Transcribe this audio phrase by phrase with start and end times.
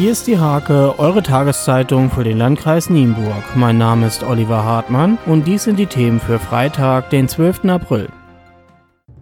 [0.00, 3.54] Hier ist die Hake, eure Tageszeitung für den Landkreis Nienburg.
[3.54, 7.66] Mein Name ist Oliver Hartmann und dies sind die Themen für Freitag, den 12.
[7.66, 8.08] April.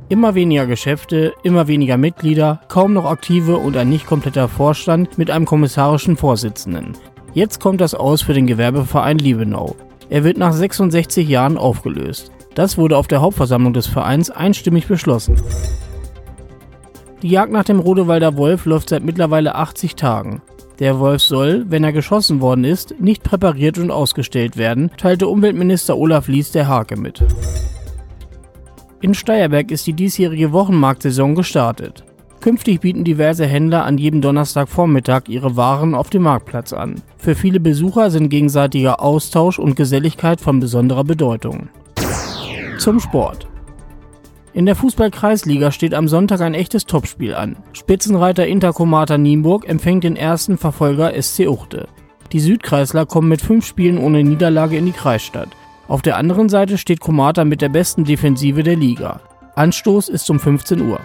[0.08, 5.32] Immer weniger Geschäfte, immer weniger Mitglieder, kaum noch aktive und ein nicht kompletter Vorstand mit
[5.32, 6.92] einem kommissarischen Vorsitzenden.
[7.34, 9.74] Jetzt kommt das aus für den Gewerbeverein Liebenau.
[10.10, 12.30] Er wird nach 66 Jahren aufgelöst.
[12.54, 15.42] Das wurde auf der Hauptversammlung des Vereins einstimmig beschlossen.
[17.22, 20.40] Die Jagd nach dem Rodewalder Wolf läuft seit mittlerweile 80 Tagen.
[20.78, 25.96] Der Wolf soll, wenn er geschossen worden ist, nicht präpariert und ausgestellt werden, teilte Umweltminister
[25.96, 27.24] Olaf Lies der Hake mit.
[29.00, 32.04] In Steierberg ist die diesjährige Wochenmarktsaison gestartet.
[32.40, 37.02] Künftig bieten diverse Händler an jedem Donnerstagvormittag ihre Waren auf dem Marktplatz an.
[37.16, 41.68] Für viele Besucher sind gegenseitiger Austausch und Geselligkeit von besonderer Bedeutung.
[42.78, 43.47] Zum Sport.
[44.54, 47.56] In der Fußball-Kreisliga steht am Sonntag ein echtes Topspiel an.
[47.72, 51.86] Spitzenreiter Intercomata Nienburg empfängt den ersten Verfolger SC Uchte.
[52.32, 55.48] Die Südkreisler kommen mit fünf Spielen ohne Niederlage in die Kreisstadt.
[55.86, 59.20] Auf der anderen Seite steht Komata mit der besten Defensive der Liga.
[59.54, 61.00] Anstoß ist um 15 Uhr.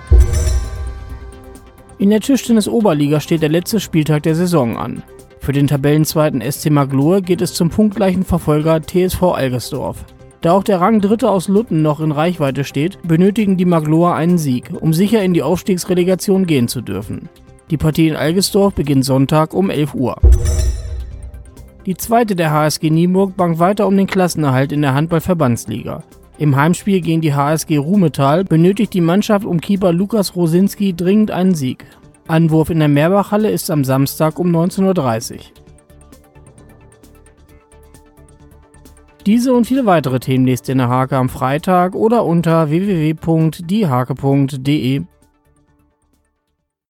[1.97, 5.03] In der Tischtennis Oberliga steht der letzte Spieltag der Saison an.
[5.39, 10.05] Für den Tabellenzweiten SC Maglohe geht es zum punktgleichen Verfolger TSV Algersdorf.
[10.43, 14.37] Da auch der Rang Dritte aus Lutten noch in Reichweite steht, benötigen die Magloer einen
[14.37, 17.29] Sieg, um sicher in die Aufstiegsrelegation gehen zu dürfen.
[17.71, 20.17] Die Partie in Algesdorf beginnt Sonntag um 11 Uhr.
[21.85, 26.03] Die zweite der HSG Nienburg bangt weiter um den Klassenerhalt in der Handball-Verbandsliga.
[26.37, 31.55] Im Heimspiel gegen die HSG Ruhmetal benötigt die Mannschaft um Keeper Lukas Rosinski dringend einen
[31.55, 31.85] Sieg.
[32.27, 35.62] Anwurf in der Meerbachhalle ist am Samstag um 19.30 Uhr.
[39.25, 45.03] Diese und viele weitere Themen lest ihr in der Hake am Freitag oder unter www.diehake.de.